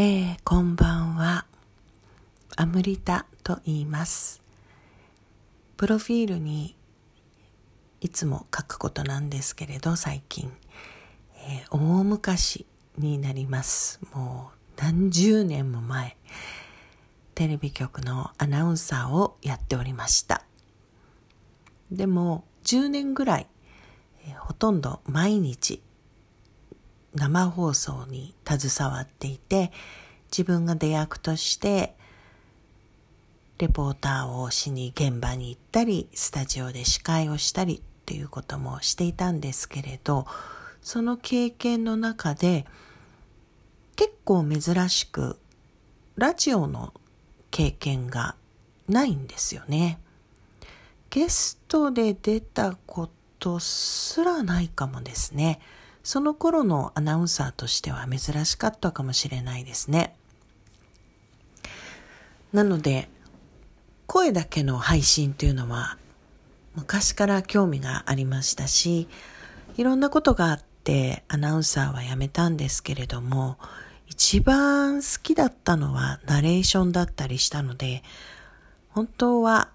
[0.00, 1.44] えー、こんばんは。
[2.56, 4.40] アムリタと言います。
[5.76, 6.76] プロフィールに
[8.00, 10.52] いつも書くことなんですけれど、最近、
[11.48, 12.64] えー、大昔
[12.96, 13.98] になります。
[14.14, 16.16] もう何十年も前、
[17.34, 20.44] テレビ局のアナウンサーをやっておりました。
[21.90, 23.48] でも、10年ぐらい、
[24.28, 25.82] えー、ほとんど毎日
[27.18, 29.72] 生放送に携わっていて、
[30.30, 31.94] 自分が出役として、
[33.58, 40.26] レポーターをしに現場に行ったり、スタジオで司会をしたりっていうこともしていたんですけれど、
[40.80, 42.66] その経験の中で、
[43.96, 45.38] 結構珍しく、
[46.16, 46.94] ラジオの
[47.50, 48.36] 経験が
[48.88, 49.98] ないんですよね。
[51.10, 55.60] ゲストで出たことすらないかもですね。
[56.08, 60.14] その頃のアナウンサーとしては珍しかったかもしれないですね。
[62.50, 63.10] なので、
[64.06, 65.98] 声だけの配信というのは
[66.74, 69.06] 昔から興味がありましたし、
[69.76, 73.58] いろんなことがあってアナウンサーは辞めたんですけれども、
[74.06, 78.02] 一番好きだったのはナレーションだったりしたので、
[78.88, 79.68] 本当は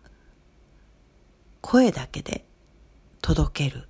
[1.62, 2.44] 声だけで
[3.22, 3.88] 届けるっ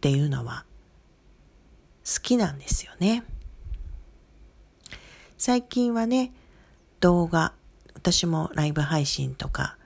[0.00, 0.64] ていうのは
[2.06, 3.24] 好きなんですよね。
[5.36, 6.32] 最近はね、
[7.00, 7.52] 動画、
[7.94, 9.76] 私もライブ配信とか、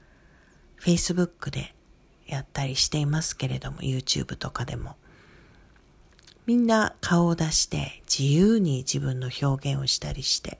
[0.78, 1.74] Facebook で
[2.26, 4.96] やったりしていますけれども、YouTube とかでも。
[6.46, 10.58] みんな顔を出して自由に自分の表現をしたりして、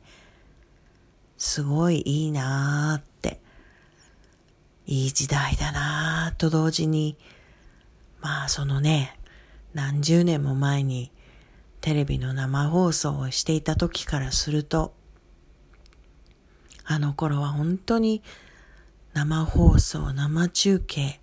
[1.37, 3.39] すごいいいなーって、
[4.87, 7.19] いい時代だなーと同時に、
[8.21, 9.19] まあそのね、
[9.75, 11.13] 何十年も前に
[11.81, 14.93] テレビの生放送をしていた時からすると、
[16.85, 18.23] あの頃は本当に
[19.13, 21.21] 生放送、生中継、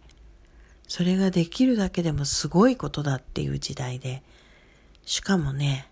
[0.88, 4.24] それができるだけでもすごいことだっていう時代で、
[5.06, 5.90] しかもね、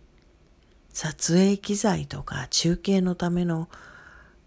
[0.94, 3.70] 撮影機材とか中継のための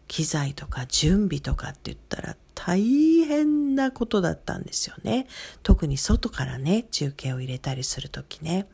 [0.08, 2.80] 機材とか準備とかって言ったら大
[3.24, 5.26] 変なことだったんですよね。
[5.62, 8.66] 特に外からね、中継を入れたりするときね。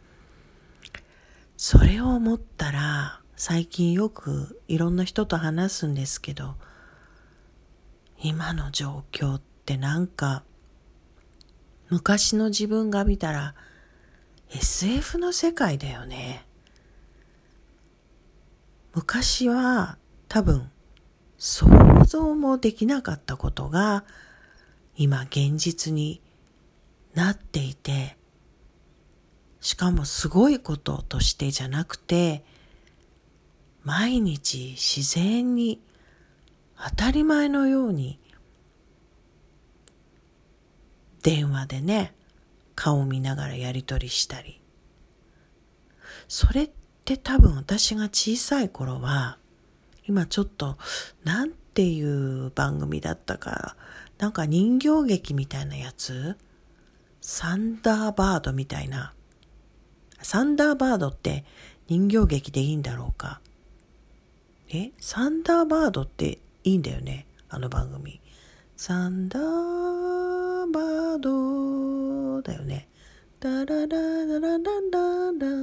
[1.57, 6.57] それを思ったら、最近よくいろんな人と話すんですけど、
[8.19, 10.45] 今の状況ってなんか、
[11.91, 13.55] 昔の自分が見たら
[14.51, 16.47] SF の世界だよね。
[18.95, 19.99] 昔は
[20.29, 20.71] 多分
[21.39, 21.67] 想
[22.05, 24.05] 像もできなかったことが
[24.97, 26.23] 今現実に
[27.15, 28.17] なっていて
[29.65, 32.45] しかもすごいこととしてじゃなくて、
[33.83, 35.81] 毎日自然に
[36.91, 38.21] 当たり前のように
[41.23, 42.15] 電話でね、
[42.75, 44.61] 顔を見ながらやりとりしたり。
[46.29, 46.71] それっ
[47.07, 49.39] て多分私が小さい頃は、
[50.07, 50.77] 今ちょっと、
[51.25, 53.77] なんていう番組だったか、
[54.19, 56.37] なんか人形劇みたいなやつ？
[57.23, 59.15] サンダーバードみたいな
[60.35, 61.45] サンダーバードって
[61.87, 63.41] 人形劇でいいんだろうか？
[64.69, 64.91] え？
[64.99, 67.29] サンダーバードっていいんだよね？
[67.49, 68.21] あの番組。
[68.77, 69.43] サンダー
[70.73, 72.89] バードだよね。
[73.39, 74.59] ダララララララ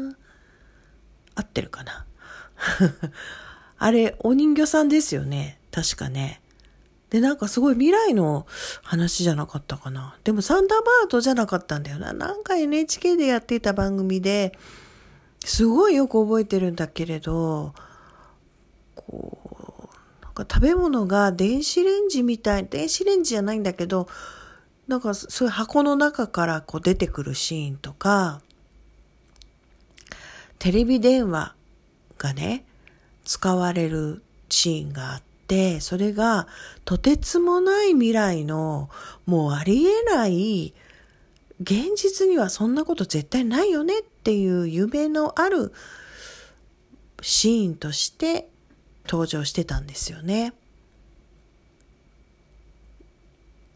[0.07, 0.15] ラ
[1.35, 2.05] 合ってるかな？
[3.77, 5.59] あれ、お人形さんですよね？
[5.71, 6.40] 確かね。
[7.11, 8.47] で、なんかすごい未来の
[8.81, 10.17] 話じゃなかったかな。
[10.23, 12.13] でもサンダーバードじゃなかったんだよな。
[12.13, 14.57] なんか NHK でやっていた番組で、
[15.43, 17.73] すごいよく覚えてるんだけれど、
[18.95, 24.07] こう、なんか食べ物が電子レンジみたい、電子レンジじゃないんだけど、
[24.87, 28.41] なんかそういう箱の中からこう出てくるシーンとか、
[30.59, 31.55] テレビ電話
[32.17, 32.63] がね、
[33.25, 35.21] 使われるシーンがあっ、
[35.81, 36.47] それが
[36.85, 38.89] とてつもない未来の
[39.25, 40.73] もうありえない
[41.59, 45.73] 現実にはそんなこと絶対ないよねっていう夢のある
[47.21, 48.47] シーンとして
[49.07, 50.53] 登場してたんですよね。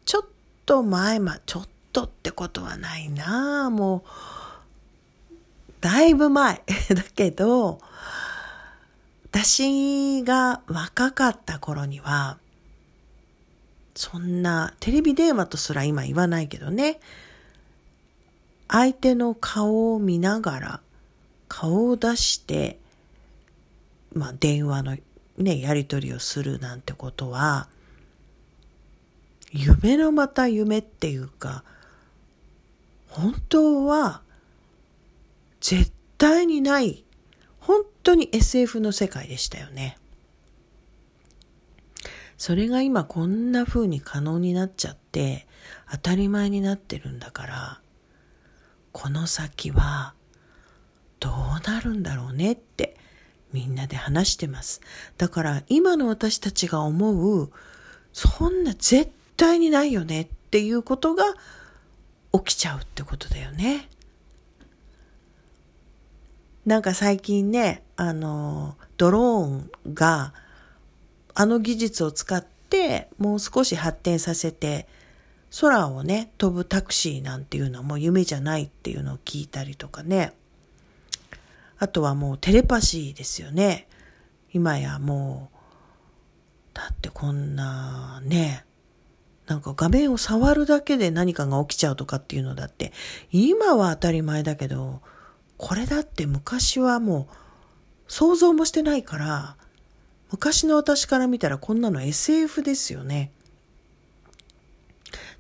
[0.06, 0.24] ちょっ
[0.66, 4.10] と前ま、ちょっとってことはないなもう、
[5.82, 7.80] だいぶ前だけど、
[9.36, 12.38] 私が若かった頃には、
[13.94, 17.00] そんなテレビ電話とすら今言わないけどね、
[18.68, 20.80] 相手の顔を見ながら、
[21.48, 22.80] 顔を出して
[24.16, 24.98] まあ、電話の
[25.38, 27.68] ね、やり取りをするなんてことは、
[29.52, 31.66] 夢のまた夢っていうか、
[33.10, 34.22] 本当は
[35.60, 37.04] 絶対にない、
[38.06, 39.98] 当に SF の世界でしたよね。
[42.38, 45.48] それが今こんな風に可能になっちゃって
[45.92, 47.82] 当たり前になってるんだから、
[48.92, 50.14] この先は
[51.20, 51.34] どう
[51.70, 52.98] なるんだろうねって
[53.52, 54.82] みんなで話してます。
[55.18, 57.52] だから今の私たちが思う、
[58.14, 61.24] そんな絶対にないよねっていうことが
[62.34, 63.90] 起きちゃうってことだよね。
[66.66, 70.34] なんか最近ね、あの、ドローンが
[71.36, 74.88] あの技術を使ってもう少し発展させて
[75.60, 80.34] 空をね、飛ぶタクシーなんていうのはもう夢じゃないっていうのを聞いたりとかね。
[81.78, 83.88] あとはもうテレパシーですよね。
[84.52, 85.58] 今やもう、
[86.74, 88.66] だってこんなね、
[89.46, 92.92] なんか画面を触るだけで何かが起きちゃうとかっていうのだって、
[93.32, 95.02] 今は当たり前だけど、
[95.58, 97.36] これだって昔はもう
[98.08, 99.58] 想像もしてないから、
[100.32, 103.32] 昔の私から見たらこんなの SF ですよね。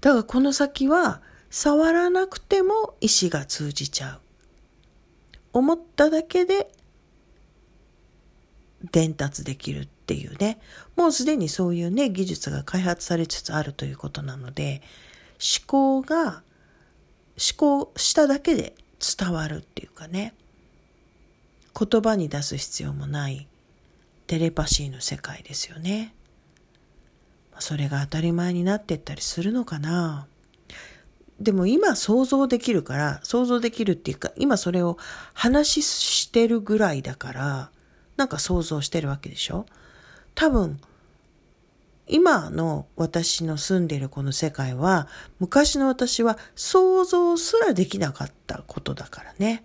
[0.01, 4.21] だからこの先は触らなくても意思が通じちゃう。
[5.53, 6.69] 思っただけで
[8.91, 10.59] 伝達できるっていうね。
[10.95, 14.81] もうすでにそういうね、技術が開発されつつあるということなので、
[15.39, 16.43] 思考が、
[17.37, 18.75] 思考しただけで
[19.17, 20.33] 伝わるっていうかね。
[21.77, 23.47] 言葉に出す必要もない
[24.27, 26.13] テレパシーの世界ですよね。
[27.59, 30.27] それが当たり前になってったりするのかな
[31.39, 34.97] でも今想像できるから、想像できるっていうか、今それを
[35.33, 37.69] 話してるぐらいだから、
[38.15, 39.65] なんか想像してるわけでしょ？
[40.33, 40.79] 多分、
[42.07, 45.07] 今の私の住んでいるこの世界は、
[45.39, 49.63] 昔の私は想像すらできなかったことだからね。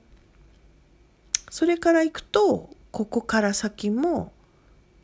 [1.51, 4.33] それから行くと、ここから先も、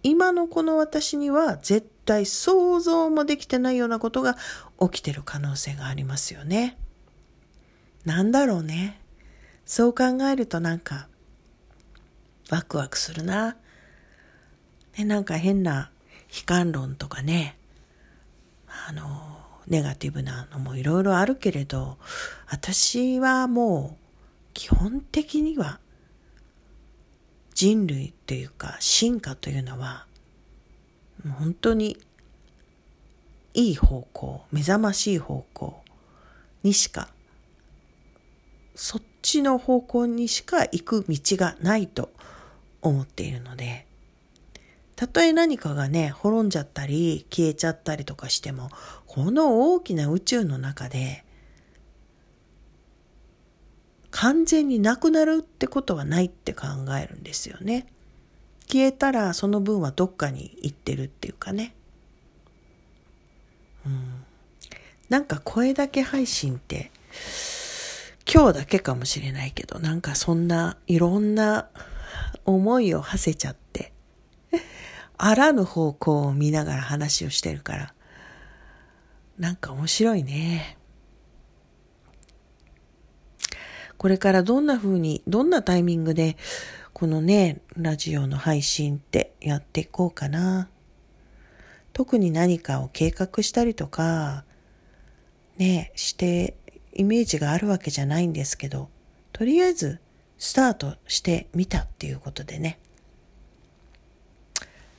[0.03, 4.37] 今のこの私には絶対想像もできてないようなことが
[4.81, 6.79] 起きてる可能性がありますよね。
[8.05, 9.01] なんだろうね。
[9.67, 11.09] そう考えるとなんか、
[12.51, 13.57] ワクワクするな。
[14.97, 15.91] ね、なんか変な
[16.37, 17.57] 悲観論とかね、
[18.89, 19.37] あの、
[19.67, 21.97] ネガティブなのもいろいろあるけれど、
[22.49, 24.05] 私はもう
[24.53, 25.81] 基本的には
[27.55, 30.07] 人類というか進化というのは
[31.39, 31.99] 本当に
[33.55, 35.83] いい方向、目覚ましい方向
[36.63, 37.09] にしか、
[38.75, 42.13] そっちの方向にしか行く道がないと
[42.83, 43.86] 思っているので、
[44.97, 48.71] たとえ何かがね、滅んじゃったり、消えちゃったりとかしても、
[49.07, 51.25] この大きな宇宙の中で、
[54.11, 56.67] 完全になくなるってことはないって考
[56.99, 57.87] えるんですよね。
[58.67, 61.75] 消えたらその分はどっかに行ってるっていうかね。
[63.85, 64.25] うん。
[65.11, 66.91] なんか声だけ配信って
[68.33, 71.69] 今日だけかもしれないけど、なんかそんないろんな
[72.47, 73.93] 思いを馳せちゃって、
[75.19, 77.95] あらぬ方向を見ながら話をしてるから、
[79.39, 80.79] なんか面白いね。
[83.97, 86.37] これからどんな風に、どんなタイミングで
[86.99, 90.71] このね、ラジオの配信ってやっていこうかな。
[91.93, 94.47] 特に何かを計画したりとか、
[95.59, 96.57] ね、して
[96.95, 98.89] イメージがあるわけじゃないんですけど、
[99.35, 100.01] とりあえず
[100.39, 102.79] スタートしてみたっていうことでね。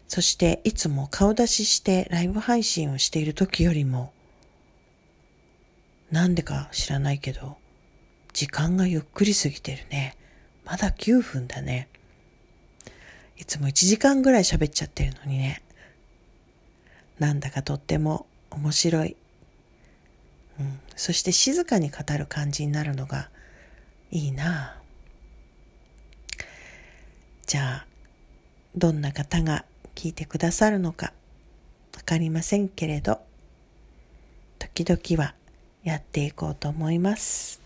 [0.08, 4.14] そしていつも顔出ししてライブ配信をしている時よりも、
[6.12, 7.58] なんでか知らないけど、
[8.34, 10.16] 時間がゆっくり過ぎてるね。
[10.64, 11.90] まだ9分だね。
[13.38, 15.62] いつも1時間ぐらい喋っちゃってるのにね。
[17.20, 19.18] なんだかとっても面白い。
[20.60, 20.80] うん。
[20.96, 23.30] そして静かに語る感じになるのが
[24.12, 24.78] いいな。
[27.46, 27.88] じゃあ、
[28.76, 29.66] どんな方が
[29.98, 31.12] 聞いてくださるのか
[31.96, 33.20] わかりませんけれど、
[34.60, 35.34] 時々は
[35.84, 37.60] やっていこうと思います。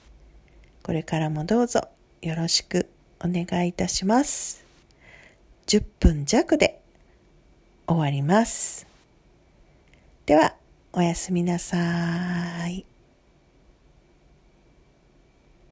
[0.81, 1.89] これからもどうぞ
[2.21, 2.87] よろしく
[3.19, 4.63] お願いいたします。
[5.67, 6.79] 10分弱で
[7.85, 8.87] 終わります。
[10.25, 10.55] では、
[10.93, 12.90] おやすみなさい。